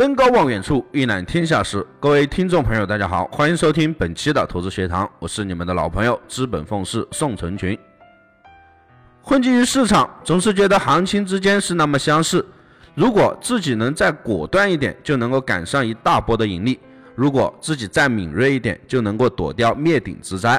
[0.00, 1.86] 登高望远处，一览天下事。
[2.00, 7.78] 各位听众朋友，大家好，欢迎收听本期的投资学堂，我是你们的老朋友资本凤氏宋成群。
[9.20, 12.42] 混迹于市场，总是觉得行情之间是那么相似。
[12.94, 16.78] 如果自己能再果断一点，就能够赶上一大波的盈利；
[17.14, 20.58] 如果自己再敏锐一点，就能够躲掉灭顶之灾。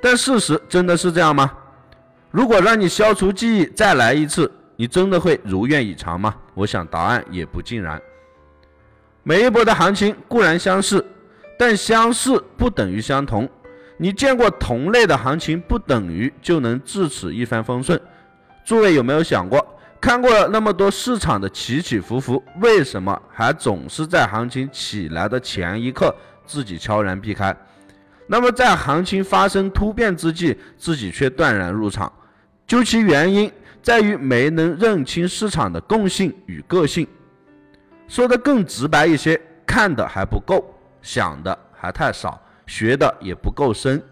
[0.00, 1.52] 但事实真的是这样吗？
[2.30, 6.34] 如果让你消除记忆再来一次，你真的会如愿以偿吗？
[6.54, 8.00] 我想答案也不尽然。
[9.24, 11.04] 每一波的行情固然相似，
[11.58, 13.48] 但相似不等于相同。
[13.96, 18.00] 你见过同类的行情，不等于就能至此一帆风顺。
[18.64, 19.64] 诸位有没有想过，
[20.00, 26.12] 看过了那么多市场的起起伏伏，为什么还总是在行情起来的前一刻
[26.44, 27.56] 自己悄然避开？
[28.26, 32.12] 那么在行情发生突变之际，自己却断然入场？
[32.66, 33.48] 究其原因，
[33.80, 37.06] 在于没能认清市场的共性与个性。
[38.12, 40.62] 说的更直白一些，看的还不够，
[41.00, 44.02] 想的还太少，学的也不够深。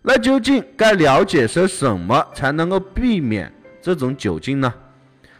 [0.00, 3.52] 那究竟该了解些什么才能够避免
[3.82, 4.72] 这种窘境呢？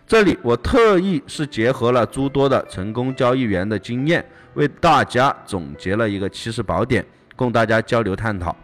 [0.04, 7.06] 这里我特意是结合了诸多的成功交易员的经验，为大家总结了一个七十宝典，
[7.36, 8.56] 供大家交流探讨。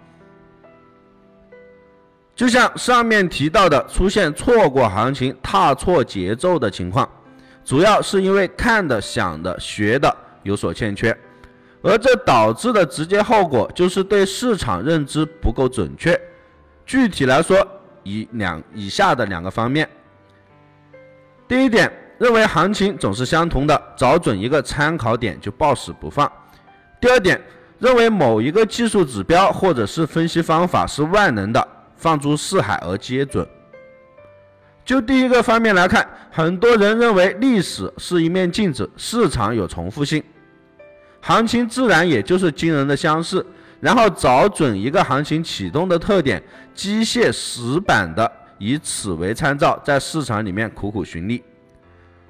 [2.35, 7.09] 就像上面提到的，出现错过行情、踏错节奏的情况。
[7.65, 11.17] 主要是因为看的、想的、学的有所欠缺，
[11.83, 16.21] 而这导致的直接后果就是对市场认知不够准确。
[16.85, 17.67] 具体来说，
[18.03, 19.89] 以两以下的两个方面：
[21.47, 26.27] 第一点，认为行情总是相同的，找准一个参考点就抱死不放；
[27.01, 27.41] 第二点，
[27.79, 31.67] 认为某一个技术指标或者是分析方法是万能的，
[31.97, 33.47] 放诸四海而皆准。
[34.93, 40.23] 就第一个方面来看，很多人认为历史是一面镜子，市场有重复性，
[41.23, 43.47] 行情自然也就是惊人的相似。
[43.81, 46.43] 然后找准一个行情启动的特点，
[46.75, 51.43] 机械死板的以此为参照，在市场里面苦苦寻觅。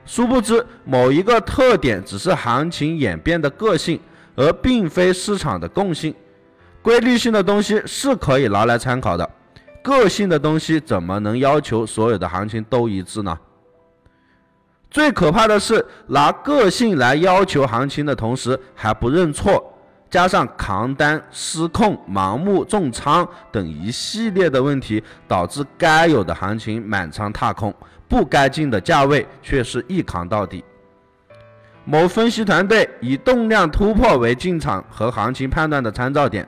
[0.07, 3.99] 殊不知，某一个特点只是行情演变的个性，
[4.37, 6.15] 而并非市场的共性。
[6.81, 9.29] 规律性的东西是可以拿来参考的。
[9.83, 13.39] 个性的东西怎么能要求所有的行情都一致呢？
[14.91, 19.73] 最可怕的是拿个性来要求行情的同时还不认错，
[20.11, 27.75] 加上扛单失控、盲目重仓等一系列的问题，导致该有的行情满仓踏空，
[28.07, 30.63] 不该进的价位却是一扛到底。
[31.85, 36.47] 某分析团队以动量突破为进场和行情判断的参照点。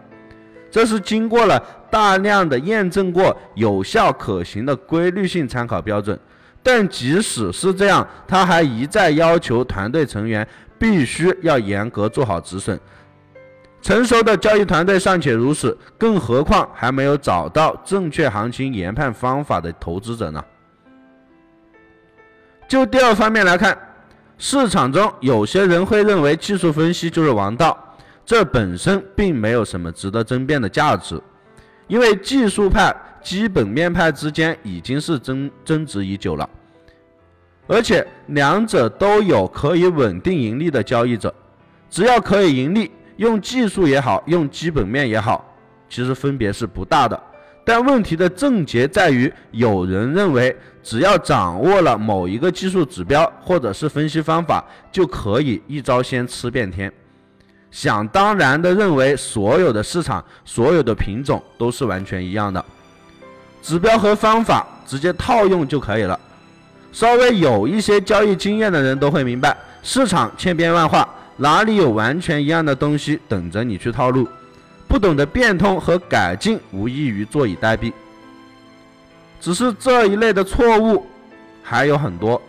[0.74, 1.56] 这是经过了
[1.88, 6.18] 大量的验证过有效可行的规律性参考标准，
[6.64, 10.44] 但即使是这样，他还一再要求团队成员
[10.76, 12.76] 必须要严格做好止损。
[13.82, 20.44] 成熟的交易团队尚且如此，更何况还没有找到正确行情研判方法的投资者呢？
[22.66, 23.78] 就第二方面来看，
[24.38, 27.78] 市场中有些人会认为技术分析就是王道。
[28.26, 31.20] 这本身并没有什么值得争辩的价值，
[31.86, 36.48] 因为技术派、基本面派之间已经是争争执已久了，
[37.66, 41.34] 而且两者都有可以稳定盈利的交易者，
[41.90, 45.54] 只要可以盈利，用技术也好，用基本面也好，
[45.88, 47.22] 其实分别是不大的。
[47.66, 56.92] 但问题的症结在于，有人认为只要掌握了某一个技术指标或者是分析方法，就可以一招鲜吃遍天。
[57.74, 62.64] 想当然的认为，所有的市场、所有的品种都是完全一样的，
[63.60, 66.18] 指标和方法直接套用就可以了。
[66.92, 74.28] 稍微有一些交易经验的人都会明白，市场千变万化，哪里有完全一样的东西等着你去套路？
[74.86, 77.92] 不懂得变通和改进，无异于坐以待毙。
[79.40, 81.04] 只是这一类的错误
[81.60, 82.40] 还有很多。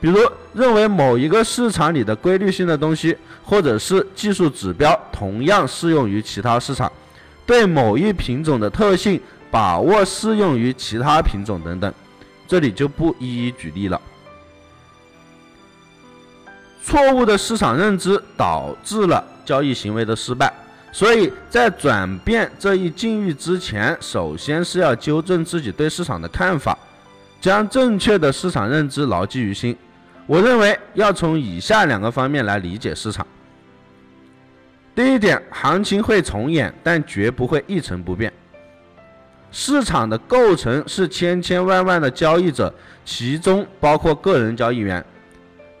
[0.00, 0.18] 比如
[0.54, 6.90] 认为某一个市场里的规律性的东西，或者是技术指标，同样适用于其他市场；
[7.44, 9.20] 对某一品种的特性
[9.50, 11.92] 把握适用于其他品种等等，
[12.48, 14.00] 这里就不一一举例了。
[16.82, 20.50] 错误的市场认知导致了交易行为的失败，
[20.90, 26.76] 所以在转变这一境遇之前，首先是要纠正自己对市场的看法，
[27.38, 29.76] 将正确的市场认知牢记于心。
[30.30, 33.26] 我认为要从以下两个方面来理解市场。
[34.94, 38.32] 第一点，行情会重演，但绝不会一成不变。
[39.50, 42.72] 市场的构成是千千万万的交易者，
[43.04, 45.04] 其中包括个人交易员、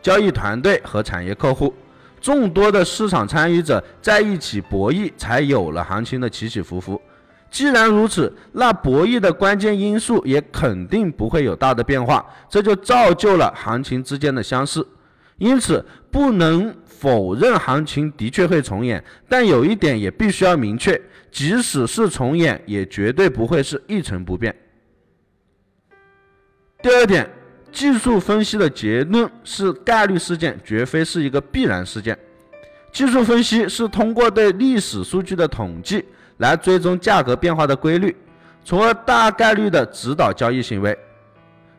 [0.02, 1.72] 交易团队和产业客户。
[2.20, 7.00] 众多的市场参与者在一起博弈，才有了行情的起起伏伏。
[7.50, 14.86] 既然如此，那博弈的关键因素也肯定不会有大的变化，这就造就了行情之间的相似。
[15.38, 21.00] 因此，不能否认行情的确会重演，但有一点也必须要明确：
[21.32, 24.54] 即使是重演，也绝对不会是一成不变。
[26.82, 27.28] 第二点，
[27.72, 32.16] 技术分析的结论是概率事件，绝非是一个必然事件。
[32.92, 36.04] 技术分析是通过对历史数据的统计
[36.40, 38.14] 来追踪价格变化的规律，
[38.62, 40.98] 从而大概率的指导交易行为。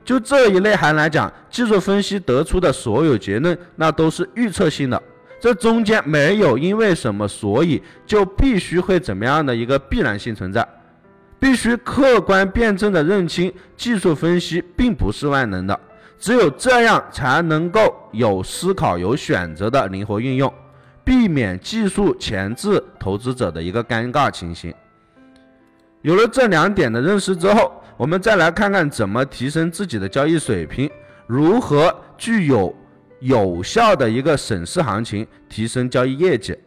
[0.03, 4.99] 就这一内涵来讲，技术分析得出的所有结论，那都是预测性的，
[5.39, 10.67] 这中间没有因为什么所以就必须会怎么样的一个必然性存在，
[11.39, 15.79] 必须客观辩证的认清技术分析并不是万能的，
[16.17, 20.51] 只有这样才能够有思考、有选择的灵活运用，
[21.11, 24.73] 避免技术前置投资者的一个尴尬情形。
[26.03, 30.89] 有了这两点的认识之后，我们再来看看怎么提升自己的交易水平，
[31.27, 32.73] 如何具有
[33.19, 36.57] 有效的一个审视行情，提升交易业绩。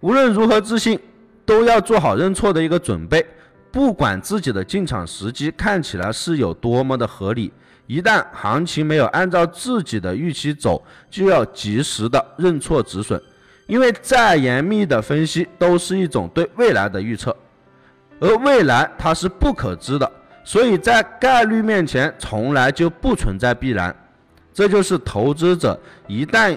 [0.00, 0.98] 无论如何自信，
[1.44, 3.22] 都要做好认错的一个准备。
[3.70, 7.52] 不管自己的进场时机看起来是有多么的合理，
[7.86, 13.20] 一旦行情没有按照自己的预期走，就要及时的认错止损。
[13.66, 17.34] 因为再严密的分析都是一种对未来的预测。
[18.20, 20.10] 而未来它是不可知的，
[20.44, 23.94] 所以在概率面前从来就不存在必然。
[24.52, 26.56] 这就是投资者一旦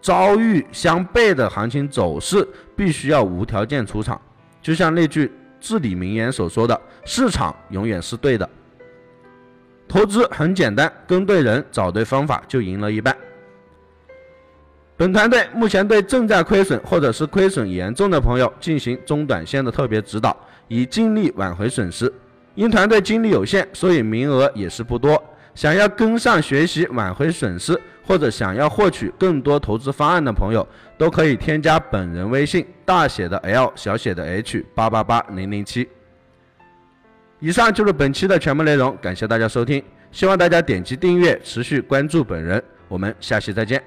[0.00, 4.20] 遭遇相悖的行情走势，必须要无条件出场。
[4.62, 5.30] 就像那句
[5.60, 8.48] 至理名言所说的：“市场永远是对的。”
[9.88, 13.16] 投资很简单，跟对人，找对方法就赢了一半。
[14.96, 20.36] 本团队目前对正在亏损或者是亏损严重的朋友进行中短线的特别指导。
[20.68, 22.10] 以尽力挽回损失，
[22.54, 25.22] 因团队精力有限，所以名额也是不多。
[25.54, 35.86] 想要跟上学习挽回损失，或者想要获取更多投资方案的朋友，都可以添加本人微信：大写的 L 小写的 H 八八八零零七。
[37.42, 42.62] 以上就是本期的全部内容，感谢大家收听，希望大家点击订阅，持续关注本人。
[42.86, 43.82] 我们下期再见。